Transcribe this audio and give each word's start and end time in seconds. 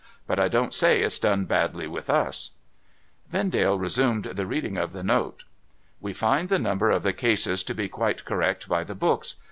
But 0.25 0.39
I 0.39 0.47
don't 0.47 0.73
say 0.73 1.03
it's 1.03 1.19
done 1.19 1.45
badly 1.45 1.85
with 1.85 2.09
us' 2.09 2.53
Vendale 3.29 3.77
resumed 3.77 4.25
the 4.25 4.47
reading 4.47 4.75
of 4.75 4.93
the 4.93 5.03
note:' 5.03 5.43
We 6.01 6.11
find 6.11 6.49
the 6.49 6.57
number 6.57 6.89
of 6.89 7.03
the 7.03 7.13
cases 7.13 7.63
to 7.65 7.75
be 7.75 7.87
quite 7.87 8.25
correct 8.25 8.67
by 8.67 8.83
the 8.83 8.95
books. 8.95 9.35